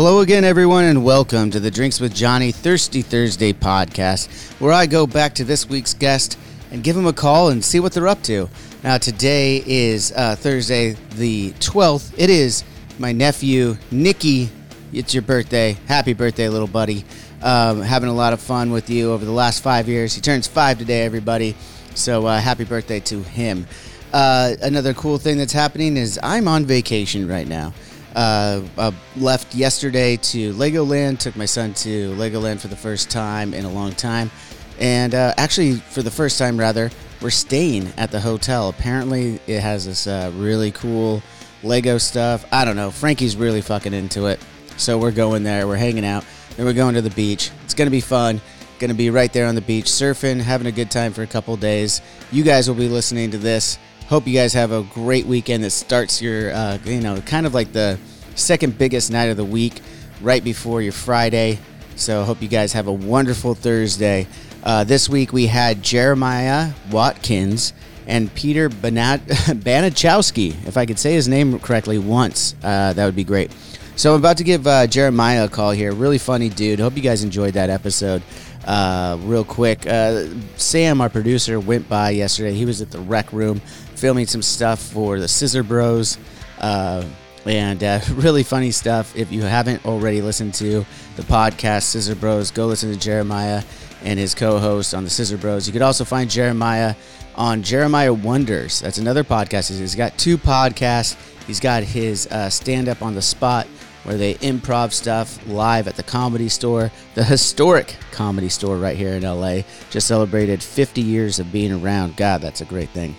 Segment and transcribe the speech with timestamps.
[0.00, 4.28] Hello again, everyone, and welcome to the Drinks with Johnny Thirsty Thursday podcast,
[4.60, 6.38] where I go back to this week's guest
[6.70, 8.48] and give them a call and see what they're up to.
[8.84, 12.14] Now, today is uh, Thursday, the 12th.
[12.16, 12.62] It is
[13.00, 14.50] my nephew, Nicky.
[14.92, 15.76] It's your birthday.
[15.88, 17.04] Happy birthday, little buddy.
[17.42, 20.14] Um, having a lot of fun with you over the last five years.
[20.14, 21.56] He turns five today, everybody.
[21.96, 23.66] So, uh, happy birthday to him.
[24.12, 27.74] Uh, another cool thing that's happening is I'm on vacation right now.
[28.14, 31.18] Uh, uh, left yesterday to Legoland.
[31.18, 34.30] Took my son to Legoland for the first time in a long time,
[34.78, 36.90] and uh, actually for the first time, rather,
[37.20, 38.68] we're staying at the hotel.
[38.68, 41.22] Apparently, it has this uh, really cool
[41.62, 42.46] Lego stuff.
[42.52, 42.90] I don't know.
[42.90, 44.40] Frankie's really fucking into it,
[44.76, 45.66] so we're going there.
[45.66, 46.24] We're hanging out.
[46.56, 47.50] Then we're going to the beach.
[47.64, 48.40] It's gonna be fun.
[48.78, 51.56] Gonna be right there on the beach, surfing, having a good time for a couple
[51.56, 52.00] days.
[52.30, 53.78] You guys will be listening to this
[54.08, 57.52] hope you guys have a great weekend that starts your, uh, you know, kind of
[57.52, 57.98] like the
[58.34, 59.80] second biggest night of the week,
[60.22, 61.58] right before your Friday.
[61.96, 64.26] So hope you guys have a wonderful Thursday.
[64.64, 67.74] Uh, this week we had Jeremiah Watkins
[68.06, 69.26] and Peter Banat-
[69.62, 70.66] Banachowski.
[70.66, 73.52] If I could say his name correctly once, uh, that would be great.
[73.94, 75.92] So I'm about to give uh, Jeremiah a call here.
[75.92, 76.80] Really funny dude.
[76.80, 78.22] Hope you guys enjoyed that episode.
[78.64, 80.26] Uh, real quick, uh,
[80.56, 82.54] Sam, our producer, went by yesterday.
[82.54, 83.60] He was at the rec room
[83.98, 86.18] filming some stuff for the Scissor Bros.
[86.58, 87.04] Uh,
[87.44, 89.16] and uh, really funny stuff.
[89.16, 90.84] If you haven't already listened to
[91.16, 93.62] the podcast Scissor Bros, go listen to Jeremiah
[94.04, 95.66] and his co-host on the Scissor Bros.
[95.66, 96.94] You could also find Jeremiah
[97.34, 98.80] on Jeremiah Wonders.
[98.80, 99.76] That's another podcast.
[99.76, 101.16] He's got two podcasts.
[101.46, 103.66] He's got his uh, stand-up on the spot
[104.04, 109.14] where they improv stuff live at the comedy store, the historic comedy store right here
[109.14, 109.60] in LA.
[109.90, 112.16] Just celebrated 50 years of being around.
[112.16, 113.14] God, that's a great thing.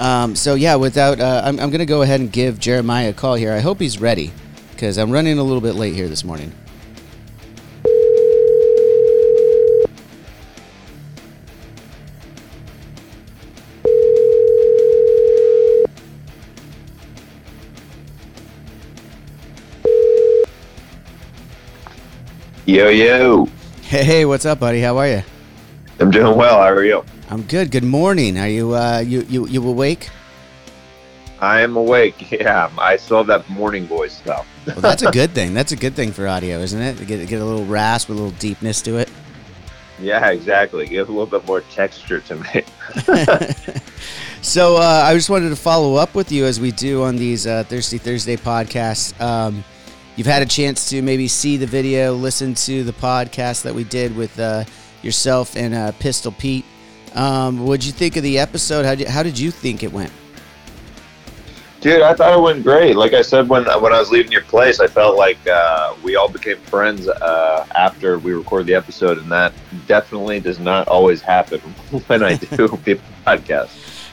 [0.00, 3.12] Um, so yeah, without, uh, I'm, I'm going to go ahead and give Jeremiah a
[3.12, 3.52] call here.
[3.52, 4.32] I hope he's ready
[4.72, 6.52] because I'm running a little bit late here this morning.
[22.66, 23.44] Yo, yo.
[23.82, 24.80] Hey, hey, what's up, buddy?
[24.80, 25.22] How are you?
[26.04, 26.58] I'm doing well.
[26.58, 27.02] How are you?
[27.30, 27.70] I'm good.
[27.70, 28.38] Good morning.
[28.38, 30.10] Are you uh, you you you awake?
[31.40, 32.30] I am awake.
[32.30, 34.44] Yeah, I still have that morning voice though.
[34.66, 35.54] Well, that's a good thing.
[35.54, 36.98] That's a good thing for audio, isn't it?
[36.98, 39.10] To get get a little rasp, a little deepness to it.
[40.00, 40.88] Yeah, exactly.
[40.88, 42.64] Give a little bit more texture to me.
[44.42, 47.46] So uh, I just wanted to follow up with you as we do on these
[47.46, 49.18] uh, Thirsty Thursday podcasts.
[49.18, 49.64] Um,
[50.16, 53.84] you've had a chance to maybe see the video, listen to the podcast that we
[53.84, 54.64] did with uh,
[55.04, 56.64] yourself and uh, Pistol Pete.
[57.14, 58.84] Um, what'd you think of the episode?
[58.84, 60.10] How did, how did you think it went?
[61.84, 62.96] Dude, I thought it went great.
[62.96, 66.16] Like I said when when I was leaving your place, I felt like uh, we
[66.16, 69.52] all became friends uh, after we recorded the episode, and that
[69.86, 71.60] definitely does not always happen
[72.06, 74.10] when I do the podcast.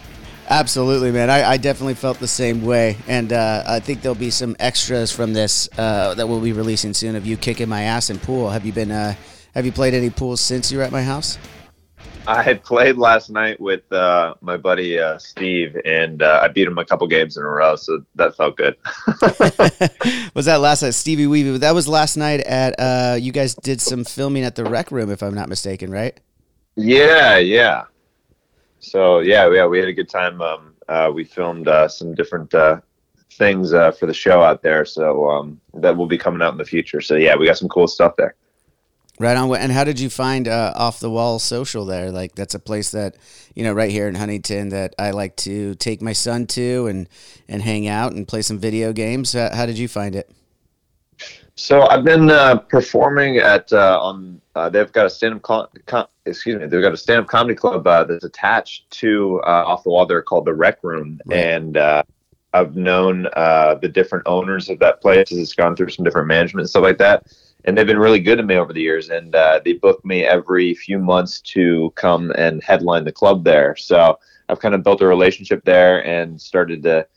[0.50, 1.30] Absolutely, man.
[1.30, 5.10] I, I definitely felt the same way, and uh, I think there'll be some extras
[5.10, 8.50] from this uh, that we'll be releasing soon of you kicking my ass in pool.
[8.50, 8.92] Have you been?
[9.56, 11.38] Have you played any pools since you were at my house?
[12.28, 16.68] I had played last night with uh, my buddy uh, Steve, and uh, I beat
[16.68, 18.78] him a couple games in a row, so that felt good.
[20.36, 21.60] was that last night, Stevie Weavy?
[21.60, 22.76] That was last night at.
[22.80, 26.20] Uh, you guys did some filming at the Rec Room, if I'm not mistaken, right?
[26.76, 27.86] Yeah, yeah.
[28.80, 30.42] So yeah, yeah, we had a good time.
[30.42, 32.82] Um, uh, we filmed uh, some different uh,
[33.34, 36.58] things uh, for the show out there, so um, that will be coming out in
[36.58, 37.02] the future.
[37.02, 38.36] So yeah, we got some cool stuff there.
[39.20, 39.56] Right on.
[39.56, 42.12] And how did you find uh, Off the Wall Social there?
[42.12, 43.18] Like that's a place that
[43.54, 47.08] you know right here in Huntington that I like to take my son to and
[47.48, 49.34] and hang out and play some video games.
[49.34, 50.32] How, how did you find it?
[51.56, 54.42] So I've been uh, performing at uh, on.
[54.56, 56.66] Uh, they've got a stand up com- com- excuse me.
[56.66, 60.06] They've got a stand up comedy club uh, that's attached to uh, Off the Wall.
[60.06, 61.38] They're called the Rec Room, right.
[61.38, 61.78] and
[62.54, 65.32] I've known the different owners of that place.
[65.32, 67.28] as It's gone through some different management and stuff like that
[67.66, 69.10] and they've been really good to me over the years.
[69.10, 73.76] And uh, they book me every few months to come and headline the club there.
[73.76, 74.18] So
[74.50, 77.08] I've kind of built a relationship there and started to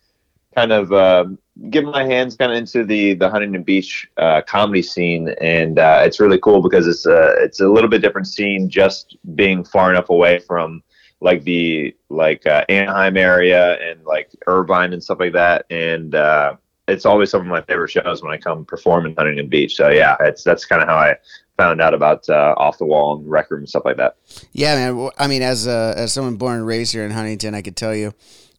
[0.55, 1.27] kind of uh,
[1.71, 6.03] get my hands kind of into the the Huntington Beach uh, comedy scene, and uh,
[6.05, 9.91] it's really cool because it's a it's a little bit different scene just being far
[9.91, 10.83] enough away from
[11.21, 16.55] like the like uh, Anaheim area and like Irvine and stuff like that, and uh,
[16.89, 19.77] it's always some of my favorite shows when I come perform in Huntington Beach.
[19.77, 21.17] So yeah, it's that's kind of how I
[21.57, 24.17] found out about uh, off the wall and rec room and stuff like that.
[24.53, 25.11] Yeah, man.
[25.19, 27.95] I mean, as uh, as someone born and raised here in Huntington, I could tell
[27.95, 28.13] you,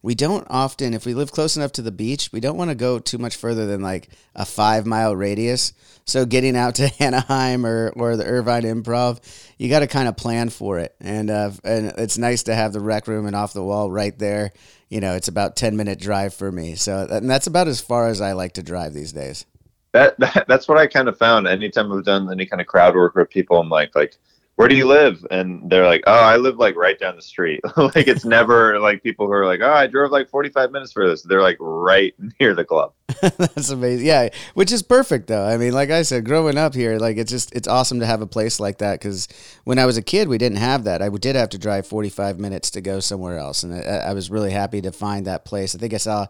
[0.06, 2.76] we don't often, if we live close enough to the beach, we don't want to
[2.76, 5.72] go too much further than like a five mile radius.
[6.04, 9.20] So getting out to Anaheim or or the Irvine Improv,
[9.58, 12.72] you got to kind of plan for it, and uh, and it's nice to have
[12.72, 14.52] the rec room and off the wall right there
[14.88, 16.74] you know, it's about 10 minute drive for me.
[16.74, 19.46] So and that's about as far as I like to drive these days.
[19.92, 21.48] That, that that's what I kind of found.
[21.48, 24.16] Anytime I've done any kind of crowd work with people, I'm like, like,
[24.56, 25.24] where do you live?
[25.30, 27.60] And they're like, oh, I live like right down the street.
[27.76, 31.06] like it's never like people who are like, oh, I drove like 45 minutes for
[31.06, 31.22] this.
[31.22, 32.92] They're like right near the club.
[33.20, 34.06] That's amazing.
[34.06, 35.44] Yeah, which is perfect though.
[35.44, 38.22] I mean, like I said, growing up here, like it's just it's awesome to have
[38.22, 39.28] a place like that because
[39.64, 41.02] when I was a kid, we didn't have that.
[41.02, 44.30] I did have to drive 45 minutes to go somewhere else, and I, I was
[44.30, 45.74] really happy to find that place.
[45.74, 46.26] I think I saw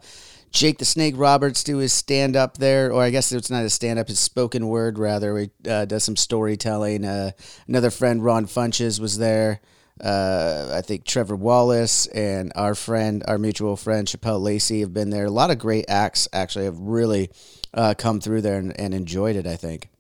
[0.57, 3.69] Jake the Snake Roberts do his stand up there, or I guess it's not a
[3.69, 5.37] stand up, his spoken word rather.
[5.37, 7.05] He uh, does some storytelling.
[7.05, 7.33] Uh,
[7.69, 9.61] another friend, Ron Funches, was there.
[10.03, 15.11] Uh, I think Trevor Wallace and our friend, our mutual friend Chappelle Lacey have been
[15.11, 15.27] there.
[15.27, 17.29] A lot of great acts actually have really
[17.75, 19.47] uh, come through there and, and enjoyed it.
[19.47, 19.91] I think.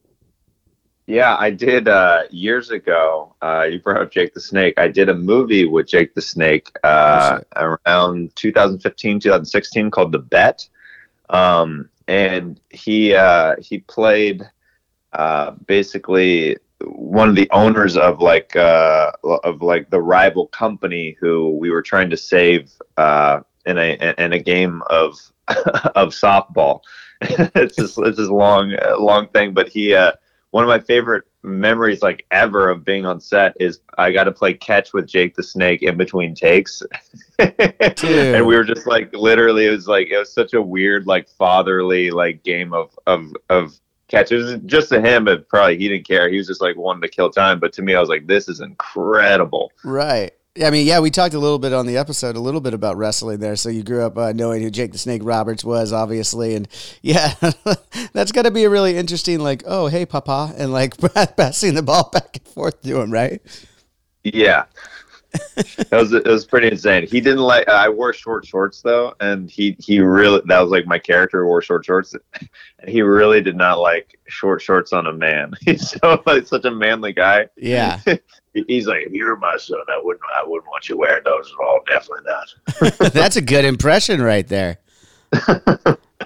[1.06, 3.36] Yeah, I did uh, years ago.
[3.40, 4.74] Uh, you brought up Jake the Snake.
[4.76, 10.68] I did a movie with Jake the Snake uh, around 2015, 2016 called The Bet.
[11.30, 14.42] Um, and he uh, he played
[15.12, 21.56] uh, basically one of the owners of like uh, of like the rival company who
[21.56, 25.18] we were trying to save in a in a game of
[25.48, 26.80] of softball.
[27.20, 29.96] it's just it's this long long thing, but he
[30.56, 34.32] one of my favorite memories like ever of being on set is I got to
[34.32, 36.82] play catch with Jake the Snake in between takes.
[37.38, 41.28] and we were just like literally it was like it was such a weird like
[41.28, 44.32] fatherly like game of of of catch.
[44.32, 46.30] It was just to him, but probably he didn't care.
[46.30, 47.60] He was just like wanting to kill time.
[47.60, 49.72] But to me, I was like, this is incredible.
[49.84, 50.32] Right.
[50.64, 52.96] I mean, yeah, we talked a little bit on the episode, a little bit about
[52.96, 53.56] wrestling there.
[53.56, 56.68] So you grew up uh, knowing who Jake the Snake Roberts was, obviously, and
[57.02, 57.34] yeah,
[58.12, 60.96] that's got to be a really interesting, like, oh, hey, Papa, and like
[61.36, 63.42] passing the ball back and forth to him, right?
[64.24, 64.64] Yeah,
[65.56, 67.06] it was it was pretty insane.
[67.06, 67.68] He didn't like.
[67.68, 71.62] I wore short shorts though, and he he really that was like my character wore
[71.62, 75.52] short shorts, and he really did not like short shorts on a man.
[75.60, 77.48] He's so like such a manly guy.
[77.56, 78.00] Yeah.
[78.66, 81.52] He's like, if you were my son, I wouldn't I wouldn't want you wearing those
[81.52, 81.80] at all.
[81.86, 83.12] Definitely not.
[83.12, 84.78] That's a good impression right there.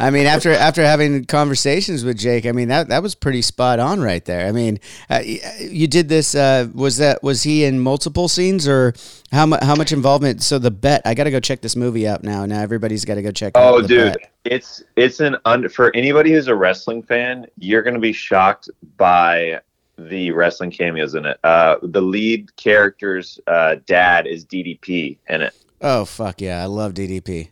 [0.01, 3.79] I mean, after after having conversations with Jake, I mean that that was pretty spot
[3.79, 4.47] on right there.
[4.47, 4.79] I mean,
[5.11, 5.21] uh,
[5.59, 6.35] you did this.
[6.35, 8.95] Uh, was that was he in multiple scenes or
[9.33, 10.43] how much how much involvement?
[10.43, 11.03] So the bet.
[11.05, 12.47] I got to go check this movie out now.
[12.47, 13.53] Now everybody's got to go check.
[13.57, 14.31] Oh, dude, bet.
[14.45, 17.47] it's it's an un, for anybody who's a wrestling fan.
[17.59, 19.61] You're gonna be shocked by
[20.09, 21.39] the wrestling cameos in it.
[21.45, 25.55] Uh, the lead character's uh, dad is DDP in it.
[25.81, 27.51] Oh fuck yeah, I love DDP.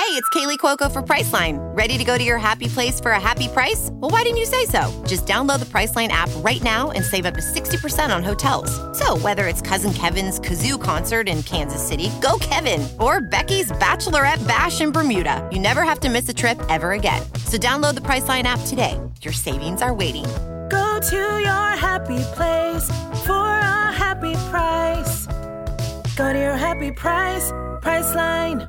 [0.00, 1.58] Hey, it's Kaley Cuoco for Priceline.
[1.76, 3.90] Ready to go to your happy place for a happy price?
[3.92, 4.90] Well, why didn't you say so?
[5.06, 8.70] Just download the Priceline app right now and save up to 60% on hotels.
[8.98, 14.44] So, whether it's Cousin Kevin's Kazoo concert in Kansas City, go Kevin, or Becky's Bachelorette
[14.48, 17.22] Bash in Bermuda, you never have to miss a trip ever again.
[17.44, 18.98] So, download the Priceline app today.
[19.22, 20.24] Your savings are waiting.
[21.08, 22.86] To your happy place
[23.24, 25.26] for a happy happy price.
[26.16, 28.68] Go to your happy price, Priceline.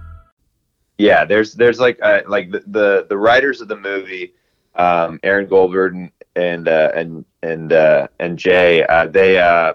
[0.98, 4.34] Yeah, there's there's like uh, like the, the the writers of the movie,
[4.76, 9.74] um, Aaron Goldberg and and uh, and and uh, and Jay, uh, they uh,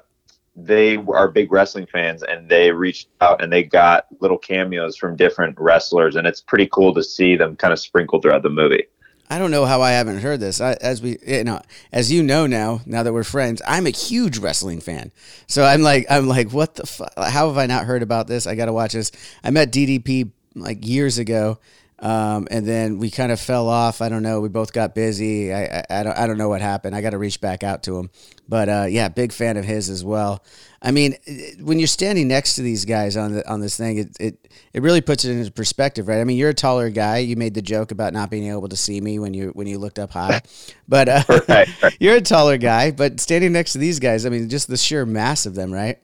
[0.55, 5.15] they are big wrestling fans, and they reached out and they got little cameos from
[5.15, 8.85] different wrestlers, and it's pretty cool to see them kind of sprinkled throughout the movie.
[9.28, 10.61] I don't know how I haven't heard this.
[10.61, 11.61] I, as we, you know,
[11.92, 15.11] as you know now, now that we're friends, I'm a huge wrestling fan.
[15.49, 17.12] So I'm like, I'm like, what the fuck?
[17.16, 18.47] How have I not heard about this?
[18.47, 19.11] I got to watch this.
[19.42, 21.59] I met DDP like years ago,
[21.99, 24.03] um, and then we kind of fell off.
[24.03, 24.41] I don't know.
[24.41, 25.53] We both got busy.
[25.53, 26.95] I, I, I don't, I don't know what happened.
[26.95, 28.11] I got to reach back out to him.
[28.49, 30.45] But uh, yeah, big fan of his as well.
[30.83, 31.17] I mean,
[31.62, 34.83] when you're standing next to these guys on the on this thing, it, it it
[34.83, 36.21] really puts it into perspective, right?
[36.21, 37.19] I mean, you're a taller guy.
[37.19, 39.79] You made the joke about not being able to see me when you when you
[39.79, 40.43] looked up high,
[40.88, 41.97] but uh, right, right.
[42.00, 42.91] you're a taller guy.
[42.91, 45.99] But standing next to these guys, I mean, just the sheer mass of them, right?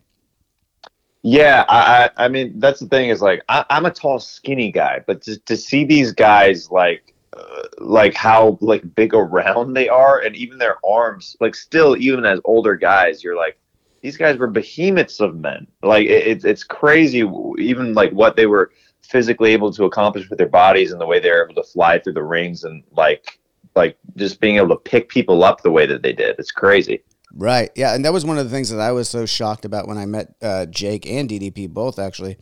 [1.23, 5.01] Yeah, I, I mean that's the thing is like I, am a tall, skinny guy,
[5.07, 10.21] but to, to see these guys like uh, like how like big around they are,
[10.21, 13.57] and even their arms, like still even as older guys, you're like
[14.01, 15.67] these guys were behemoths of men.
[15.83, 17.23] Like it, it's crazy,
[17.59, 21.21] even like what they were physically able to accomplish with their bodies and the way
[21.21, 23.39] they're able to fly through the rings and like
[23.77, 26.35] like just being able to pick people up the way that they did.
[26.39, 27.03] It's crazy.
[27.35, 27.71] Right.
[27.75, 29.99] Yeah, and that was one of the things that I was so shocked about when
[29.99, 32.37] I met uh, Jake and DDP both actually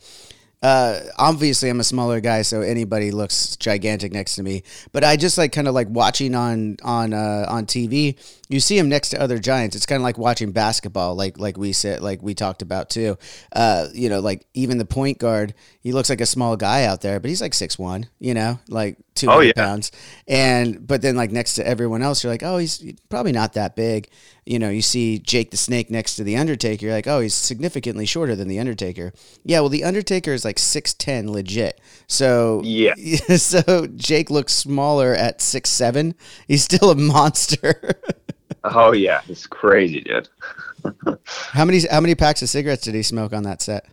[0.61, 4.63] uh, obviously I'm a smaller guy, so anybody looks gigantic next to me.
[4.91, 8.17] But I just like kind of like watching on on uh, on TV.
[8.51, 9.75] You see him next to other giants.
[9.75, 13.17] It's kind of like watching basketball, like like we said, like we talked about too.
[13.53, 17.01] Uh, you know, like even the point guard, he looks like a small guy out
[17.01, 18.07] there, but he's like six one.
[18.19, 19.53] You know, like two hundred oh, yeah.
[19.55, 19.91] pounds.
[20.27, 23.75] And but then like next to everyone else, you're like, oh, he's probably not that
[23.75, 24.09] big
[24.45, 27.35] you know, you see Jake the Snake next to the Undertaker, you're like, oh, he's
[27.35, 29.13] significantly shorter than the Undertaker.
[29.43, 31.79] Yeah, well, the Undertaker is like six ten, legit.
[32.07, 32.95] So yeah,
[33.37, 36.15] so Jake looks smaller at six seven.
[36.47, 38.01] He's still a monster.
[38.75, 40.29] oh yeah, it's crazy, dude.
[41.51, 43.85] how many how many packs of cigarettes did he smoke on that set?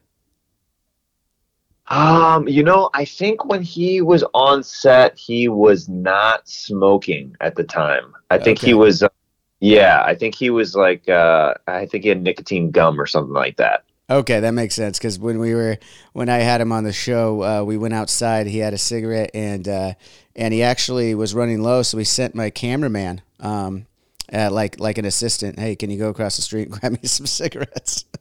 [1.88, 7.56] Um, you know, I think when he was on set, he was not smoking at
[7.56, 8.14] the time.
[8.30, 8.68] I think okay.
[8.68, 9.08] he was uh,
[9.60, 13.32] yeah, I think he was like, uh, I think he had nicotine gum or something
[13.32, 13.84] like that.
[14.10, 15.76] Okay, that makes sense because when we were
[16.14, 18.46] when I had him on the show, uh, we went outside.
[18.46, 19.94] He had a cigarette and uh,
[20.34, 23.86] and he actually was running low, so we sent my cameraman, um,
[24.32, 25.58] uh, like like an assistant.
[25.58, 28.04] Hey, can you go across the street and grab me some cigarettes?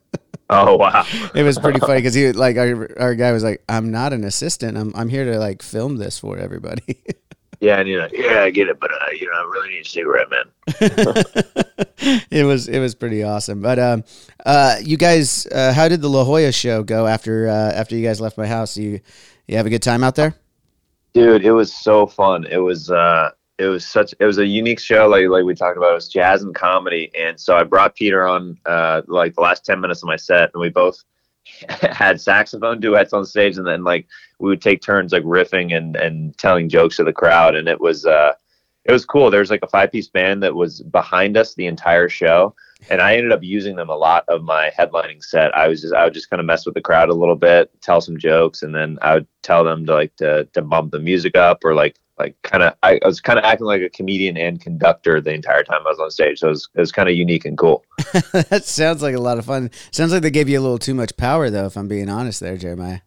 [0.50, 1.04] Oh wow!
[1.34, 4.24] it was pretty funny because he like our our guy was like, "I'm not an
[4.24, 4.78] assistant.
[4.78, 7.02] I'm I'm here to like film this for everybody."
[7.60, 9.80] Yeah, and you're like, yeah, I get it, but uh, you know, I really need
[9.80, 10.44] a cigarette, man.
[12.30, 13.60] it was it was pretty awesome.
[13.60, 14.04] But um,
[14.46, 18.06] uh, you guys, uh, how did the La Jolla show go after uh, after you
[18.06, 18.76] guys left my house?
[18.76, 19.00] You
[19.48, 20.36] you have a good time out there,
[21.14, 21.44] dude.
[21.44, 22.46] It was so fun.
[22.46, 25.08] It was uh, it was such it was a unique show.
[25.08, 28.26] Like like we talked about, it was jazz and comedy, and so I brought Peter
[28.26, 31.02] on uh, like the last ten minutes of my set, and we both
[31.68, 34.06] had saxophone duets on stage, and then like
[34.38, 37.80] we would take turns like riffing and and telling jokes to the crowd, and it
[37.80, 38.32] was uh,
[38.84, 39.30] it was cool.
[39.30, 42.54] There's like a five piece band that was behind us the entire show,
[42.90, 45.52] and I ended up using them a lot of my headlining set.
[45.56, 47.70] I was just I would just kind of mess with the crowd a little bit,
[47.82, 51.00] tell some jokes, and then I would tell them to like to to bump the
[51.00, 53.90] music up or like like kind of I, I, was kind of acting like a
[53.90, 56.40] comedian and conductor the entire time I was on stage.
[56.40, 57.84] So it was, it was kind of unique and cool.
[58.32, 59.70] that sounds like a lot of fun.
[59.90, 62.40] Sounds like they gave you a little too much power though, if I'm being honest
[62.40, 63.00] there, Jeremiah.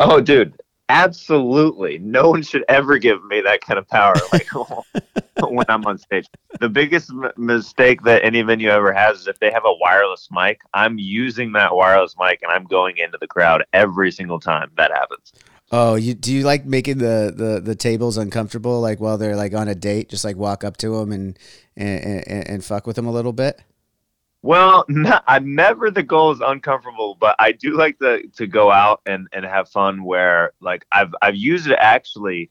[0.00, 0.54] Oh, dude,
[0.88, 1.98] absolutely.
[1.98, 4.48] No one should ever give me that kind of power like
[5.48, 6.26] when I'm on stage.
[6.60, 10.28] The biggest m- mistake that any venue ever has is if they have a wireless
[10.30, 14.70] mic, I'm using that wireless mic and I'm going into the crowd every single time
[14.76, 15.32] that happens.
[15.70, 19.54] Oh, you do you like making the, the, the tables uncomfortable, like while they're like
[19.54, 21.38] on a date, just like walk up to them and
[21.76, 23.60] and, and, and fuck with them a little bit?
[24.42, 28.70] Well, no, I'm never the goal is uncomfortable, but I do like to to go
[28.70, 30.04] out and and have fun.
[30.04, 32.50] Where like I've I've used it actually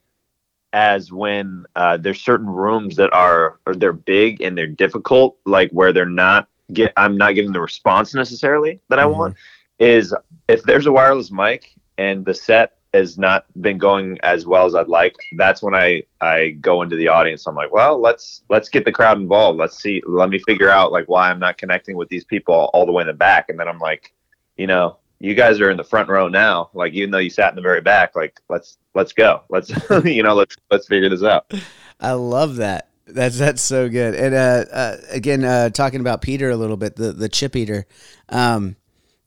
[0.73, 5.71] as when uh, there's certain rooms that are or they're big and they're difficult, like
[5.71, 9.19] where they're not get I'm not getting the response necessarily that I mm-hmm.
[9.19, 9.35] want.
[9.79, 10.13] Is
[10.47, 14.75] if there's a wireless mic and the set has not been going as well as
[14.75, 17.45] I'd like, that's when I I go into the audience.
[17.47, 19.59] I'm like, well, let's let's get the crowd involved.
[19.59, 20.01] Let's see.
[20.05, 23.01] Let me figure out like why I'm not connecting with these people all the way
[23.01, 23.49] in the back.
[23.49, 24.13] And then I'm like,
[24.55, 26.69] you know, you guys are in the front row now.
[26.73, 29.43] Like even though you sat in the very back, like let's let's go.
[29.49, 29.71] Let's
[30.05, 31.51] you know let's let's figure this out.
[31.99, 32.89] I love that.
[33.07, 34.15] That's that's so good.
[34.15, 37.85] And uh, uh, again, uh, talking about Peter a little bit, the the chip eater.
[38.29, 38.75] Um,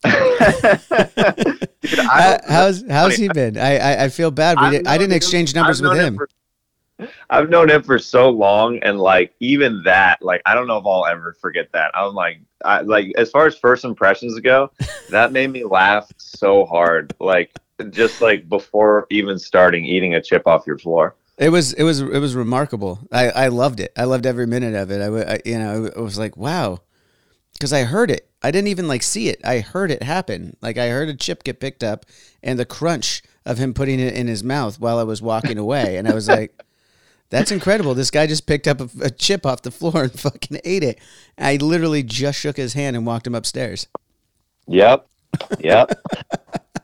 [0.03, 3.57] Dude, how- how's how's he been?
[3.57, 4.59] I I, I feel bad.
[4.61, 6.17] We did, I didn't exchange numbers with him.
[6.17, 6.29] for-
[7.31, 10.85] I've known him for so long, and like even that, like I don't know if
[10.85, 11.91] I'll ever forget that.
[11.95, 14.71] I'm like, I, like as far as first impressions go,
[15.09, 17.13] that made me laugh so hard.
[17.19, 17.51] Like
[17.89, 21.15] just like before even starting eating a chip off your floor.
[21.39, 22.99] It was it was it was remarkable.
[23.11, 23.91] I, I loved it.
[23.97, 25.01] I loved every minute of it.
[25.01, 26.81] I, I- you know I was like wow,
[27.53, 28.29] because I heard it.
[28.41, 29.39] I didn't even like see it.
[29.43, 30.57] I heard it happen.
[30.61, 32.05] Like I heard a chip get picked up
[32.41, 35.97] and the crunch of him putting it in his mouth while I was walking away,
[35.97, 36.53] and I was like.
[37.29, 37.93] That's incredible.
[37.93, 40.99] This guy just picked up a, a chip off the floor and fucking ate it.
[41.37, 43.87] I literally just shook his hand and walked him upstairs.
[44.67, 45.07] Yep,
[45.61, 45.91] yep.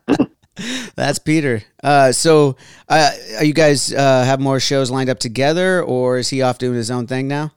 [0.96, 1.64] That's Peter.
[1.84, 2.56] Uh, so,
[2.88, 6.58] uh, are you guys uh, have more shows lined up together, or is he off
[6.58, 7.52] doing his own thing now?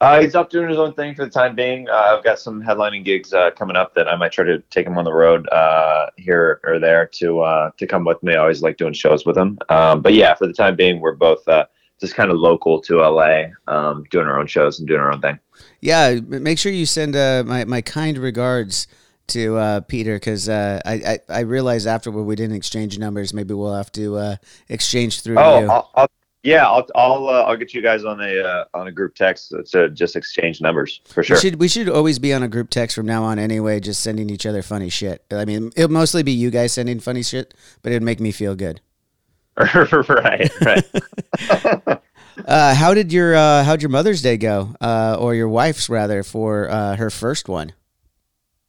[0.00, 1.88] Uh, he's up doing his own thing for the time being.
[1.88, 4.86] Uh, I've got some headlining gigs uh, coming up that I might try to take
[4.86, 8.34] him on the road uh, here or there to uh, to come with me.
[8.34, 9.58] I always like doing shows with him.
[9.68, 11.66] Um, but yeah, for the time being, we're both uh,
[12.00, 15.20] just kind of local to LA, um, doing our own shows and doing our own
[15.20, 15.38] thing.
[15.80, 18.88] Yeah, make sure you send uh, my my kind regards
[19.28, 23.32] to uh, Peter because uh, I, I I realized afterward we didn't exchange numbers.
[23.32, 24.36] Maybe we'll have to uh,
[24.68, 25.70] exchange through Oh, you.
[25.70, 26.10] I'll, I'll,
[26.44, 29.54] yeah, I'll I'll uh, I'll get you guys on a uh, on a group text
[29.70, 31.36] to just exchange numbers for sure.
[31.36, 34.02] We should we should always be on a group text from now on anyway, just
[34.02, 35.24] sending each other funny shit.
[35.32, 38.54] I mean, it'll mostly be you guys sending funny shit, but it'd make me feel
[38.54, 38.82] good.
[39.56, 42.00] right, right.
[42.46, 46.24] Uh, how did your uh, how'd your Mother's Day go, uh, or your wife's rather,
[46.24, 47.72] for uh, her first one?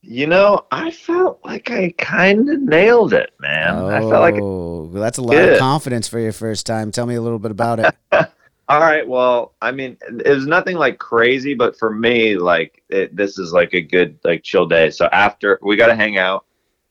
[0.07, 3.75] You know, I felt like I kind of nailed it, man.
[3.75, 6.91] I felt like Oh, well, that's a lot of confidence for your first time.
[6.91, 7.95] Tell me a little bit about it.
[8.67, 9.07] All right.
[9.07, 13.51] Well, I mean, it was nothing like crazy, but for me, like it, this is
[13.51, 14.89] like a good like chill day.
[14.89, 16.45] So after we got to hang out,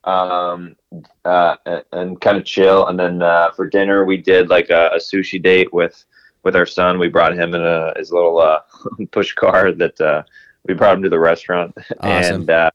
[0.05, 0.77] um,
[1.25, 4.91] uh, and, and kind of chill, and then uh, for dinner we did like a,
[4.95, 6.05] a sushi date with
[6.45, 6.99] with our son.
[6.99, 8.61] We brought him in a his little uh,
[9.13, 10.23] push car that uh,
[10.67, 12.43] we brought him to the restaurant, Awesome.
[12.43, 12.71] and uh,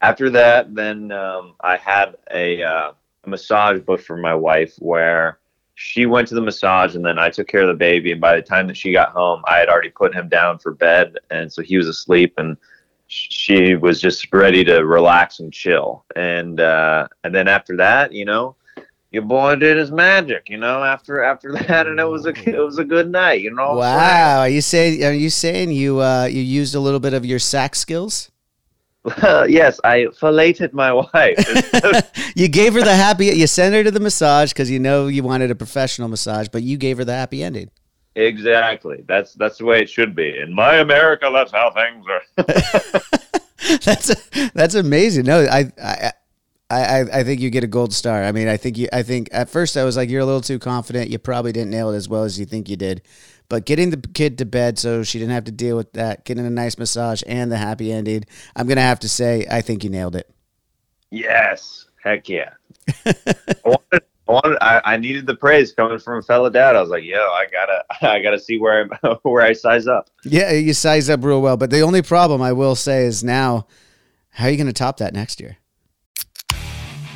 [0.00, 2.92] after that, then um, I had a, uh,
[3.26, 5.38] massage booked for my wife where
[5.74, 8.12] she went to the massage and then I took care of the baby.
[8.12, 10.72] And by the time that she got home, I had already put him down for
[10.72, 11.16] bed.
[11.30, 12.56] And so he was asleep and
[13.06, 16.04] she was just ready to relax and chill.
[16.16, 18.56] And, uh, and then after that, you know,
[19.10, 21.86] your boy did his magic, you know, after, after that.
[21.86, 23.74] And it was a, it was a good night, you know.
[23.74, 27.24] wow, are you saying are you saying you uh, you used a little bit of
[27.24, 28.30] your sack skills?
[29.48, 32.32] yes, I filleted my wife.
[32.36, 33.26] you gave her the happy.
[33.26, 36.62] You sent her to the massage because you know you wanted a professional massage, but
[36.62, 37.70] you gave her the happy ending.
[38.14, 39.04] exactly.
[39.06, 40.38] That's, that's the way it should be.
[40.38, 43.78] In my America, that's how things are.
[43.84, 45.26] that's that's amazing.
[45.26, 46.12] No, I I.
[46.70, 48.22] I, I- I think you get a gold star.
[48.24, 48.88] I mean, I think you.
[48.92, 51.10] I think at first I was like, you're a little too confident.
[51.10, 53.02] You probably didn't nail it as well as you think you did.
[53.48, 56.46] But getting the kid to bed so she didn't have to deal with that, getting
[56.46, 59.90] a nice massage and the happy ending, I'm gonna have to say, I think you
[59.90, 60.30] nailed it.
[61.10, 62.50] Yes, heck yeah.
[63.06, 63.14] I
[63.64, 66.76] wanted, I, wanted I, I needed the praise coming from a fellow dad.
[66.76, 70.10] I was like, yo, I gotta, I gotta see where I, where I size up.
[70.24, 71.56] Yeah, you size up real well.
[71.56, 73.66] But the only problem I will say is now,
[74.30, 75.56] how are you gonna top that next year?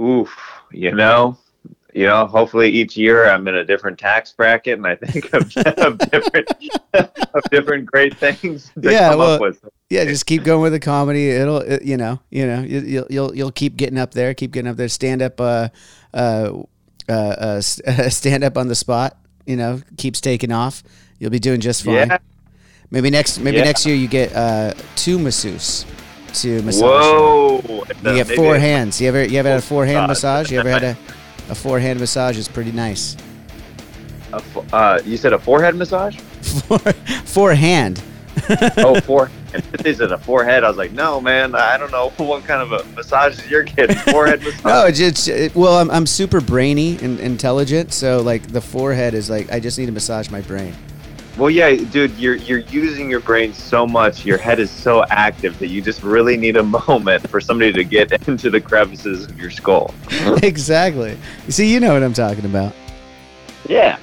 [0.00, 0.34] Oof,
[0.72, 1.36] you know,
[1.92, 2.26] you know.
[2.26, 6.48] Hopefully, each year I'm in a different tax bracket, and I think of, of different,
[6.94, 9.64] of different great things to Yeah, come well, up with.
[9.90, 11.30] Yeah, just keep going with the comedy.
[11.30, 14.52] It'll, it, you know, you know, you, you'll you'll you'll keep getting up there, keep
[14.52, 14.88] getting up there.
[14.88, 15.68] Stand up, uh,
[16.14, 16.62] uh,
[17.08, 19.18] uh, uh stand up on the spot.
[19.46, 20.82] You know, keeps taking off.
[21.18, 21.94] You'll be doing just fine.
[21.94, 22.18] Yeah.
[22.90, 23.64] Maybe next, maybe Yeah.
[23.64, 25.84] next year you get uh two masseuse
[26.34, 26.82] to massage.
[26.82, 27.84] Whoa!
[28.04, 29.00] You get four hands.
[29.00, 30.50] You ever you ever had a four hand massage.
[30.50, 30.96] You ever had a
[31.48, 32.38] a four hand massage?
[32.38, 33.16] Is pretty nice.
[34.32, 36.16] A uh, you said a forehead massage?
[36.40, 38.02] Four four hand.
[38.78, 39.30] oh, four.
[39.82, 40.62] They said a forehead.
[40.62, 43.96] I was like, no, man, I don't know what kind of a massage you're getting.
[43.96, 44.64] Forehead massage.
[44.64, 49.14] No, it's, it's it, well, I'm, I'm super brainy and intelligent, so like the forehead
[49.14, 50.74] is like I just need to massage my brain.
[51.36, 54.24] Well, yeah, dude, you're you're using your brain so much.
[54.26, 57.84] Your head is so active that you just really need a moment for somebody to
[57.84, 59.94] get into the crevices of your skull.
[60.42, 61.16] exactly.
[61.48, 62.74] See, you know what I'm talking about.
[63.68, 63.98] Yeah.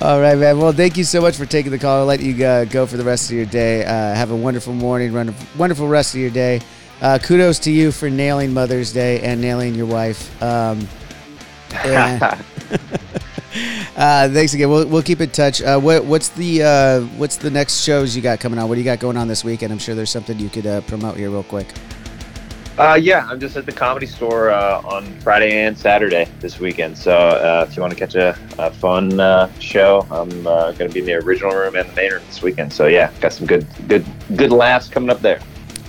[0.00, 0.58] All right, man.
[0.58, 2.00] Well, thank you so much for taking the call.
[2.00, 3.84] I'll let you uh, go for the rest of your day.
[3.84, 6.60] Uh, have a wonderful morning, run wonderful rest of your day.
[7.00, 10.42] Uh, kudos to you for nailing Mother's Day and nailing your wife.
[10.42, 10.88] Um,
[11.84, 12.44] and-
[14.02, 14.68] uh, thanks again.
[14.68, 15.62] We'll, we'll keep in touch.
[15.62, 18.68] Uh, what, what's the uh, what's the next shows you got coming on?
[18.68, 19.72] What do you got going on this weekend?
[19.72, 21.68] I'm sure there's something you could uh, promote here real quick.
[22.78, 26.96] Uh, yeah, I'm just at the comedy store uh, on Friday and Saturday this weekend.
[26.96, 30.90] So uh, if you want to catch a, a fun uh, show, I'm uh, going
[30.90, 32.72] to be in the original room and the main room this weekend.
[32.72, 35.40] So yeah, got some good, good, good laughs coming up there.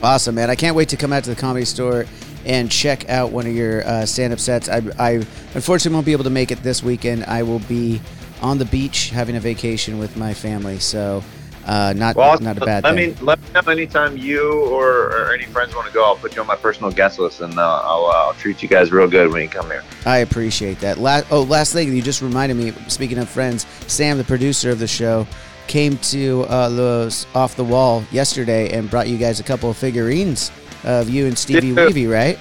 [0.04, 0.50] Awesome, man.
[0.50, 2.06] I can't wait to come out to the comedy store
[2.46, 4.70] and check out one of your uh, stand-up sets.
[4.70, 5.12] I, I
[5.54, 7.26] unfortunately won't be able to make it this weekend.
[7.26, 8.02] I will be
[8.42, 11.24] on the beach having a vacation with my family, so
[11.66, 13.12] uh, not Well, not a bad let thing.
[13.12, 16.04] me let me know anytime you or, or any friends want to go.
[16.04, 18.68] I'll put you on my personal guest list, and uh, I'll, uh, I'll treat you
[18.68, 19.84] guys real good when you come here.
[20.06, 20.98] I appreciate that.
[20.98, 22.72] Last, oh, last thing, you just reminded me.
[22.90, 25.26] Speaking of friends, Sam, the producer of the show,
[25.68, 29.78] came to uh, Los off the wall yesterday and brought you guys a couple of
[29.78, 30.52] figurines
[30.84, 31.78] of you and Stevie Dude.
[31.78, 32.40] Weavy, right?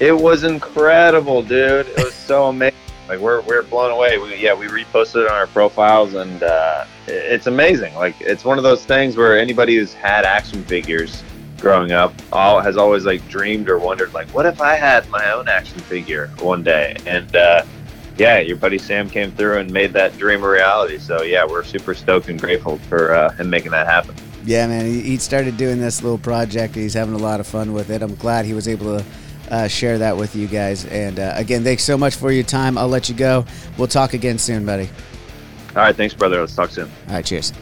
[0.00, 1.86] It was incredible, dude.
[1.86, 2.76] It was so amazing.
[3.08, 4.18] Like we're we're blown away.
[4.18, 7.94] We, yeah, we reposted it on our profiles, and uh, it's amazing.
[7.96, 11.24] Like it's one of those things where anybody who's had action figures
[11.58, 15.32] growing up all has always like dreamed or wondered, like, what if I had my
[15.32, 16.96] own action figure one day?
[17.04, 17.64] And uh,
[18.16, 20.98] yeah, your buddy Sam came through and made that dream a reality.
[20.98, 24.14] So yeah, we're super stoked and grateful for uh, him making that happen.
[24.44, 24.86] Yeah, man.
[24.86, 26.74] He, he started doing this little project.
[26.74, 28.02] He's having a lot of fun with it.
[28.02, 29.04] I'm glad he was able to
[29.50, 30.86] uh, share that with you guys.
[30.86, 32.78] And uh, again, thanks so much for your time.
[32.78, 33.44] I'll let you go.
[33.76, 34.88] We'll talk again soon, buddy.
[35.76, 36.40] All right, thanks, brother.
[36.40, 36.90] Let's talk soon.
[37.08, 37.52] All right, cheers.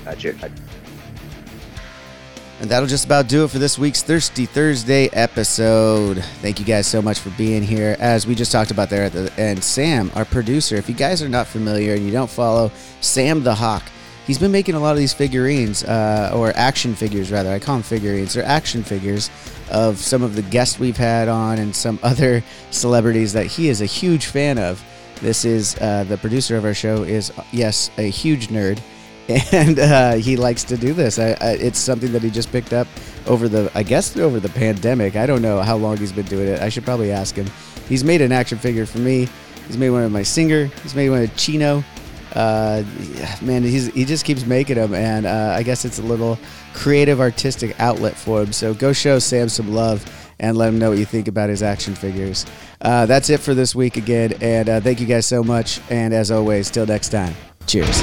[0.00, 0.36] All right, cheers.
[2.60, 6.24] And that'll just about do it for this week's Thirsty Thursday episode.
[6.42, 7.96] Thank you guys so much for being here.
[8.00, 11.22] As we just talked about there at the end, Sam, our producer, if you guys
[11.22, 13.84] are not familiar and you don't follow Sam the Hawk,
[14.28, 17.50] he's been making a lot of these figurines, uh, or action figures rather.
[17.50, 18.34] I call them figurines.
[18.34, 19.30] They're action figures
[19.72, 23.80] of some of the guests we've had on and some other celebrities that he is
[23.80, 24.84] a huge fan of.
[25.20, 28.78] This is uh, the producer of our show is yes a huge nerd
[29.52, 31.18] and uh, he likes to do this.
[31.18, 32.86] I, I, it's something that he just picked up
[33.26, 35.16] over the, I guess, over the pandemic.
[35.16, 36.60] I don't know how long he's been doing it.
[36.60, 37.46] I should probably ask him.
[37.88, 39.28] He's made an action figure for me.
[39.66, 40.66] He's made one of my singer.
[40.82, 41.84] He's made one of Chino.
[42.34, 42.84] Uh,
[43.42, 46.38] man, he's he just keeps making them, and uh, I guess it's a little
[46.74, 48.52] creative, artistic outlet for him.
[48.52, 50.04] So go show Sam some love
[50.40, 52.46] and let him know what you think about his action figures.
[52.80, 55.80] Uh, that's it for this week again, and uh, thank you guys so much.
[55.90, 57.34] And as always, till next time,
[57.66, 58.02] cheers.